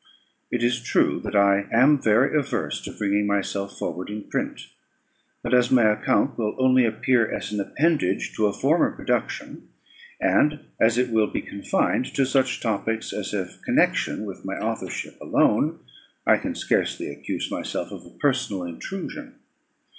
It 0.49 0.63
is 0.63 0.81
true 0.81 1.19
that 1.19 1.35
I 1.35 1.67
am 1.71 2.01
very 2.01 2.35
averse 2.35 2.81
to 2.85 2.91
bringing 2.91 3.27
myself 3.27 3.77
forward 3.77 4.09
in 4.09 4.23
print; 4.23 4.61
but 5.43 5.53
as 5.53 5.69
my 5.69 5.83
account 5.91 6.39
will 6.39 6.55
only 6.57 6.85
appear 6.85 7.29
as 7.31 7.51
an 7.51 7.59
appendage 7.59 8.33
to 8.35 8.47
a 8.47 8.51
former 8.51 8.89
production, 8.89 9.69
and 10.19 10.61
as 10.79 10.97
it 10.97 11.11
will 11.11 11.27
be 11.27 11.43
confined 11.43 12.05
to 12.15 12.25
such 12.25 12.61
topics 12.61 13.13
as 13.13 13.33
have 13.33 13.61
connection 13.63 14.25
with 14.25 14.43
my 14.43 14.55
authorship 14.55 15.21
alone, 15.21 15.77
I 16.25 16.37
can 16.37 16.55
scarcely 16.55 17.07
accuse 17.09 17.51
myself 17.51 17.91
of 17.91 18.03
a 18.03 18.09
personal 18.17 18.63
intrusion. 18.63 19.35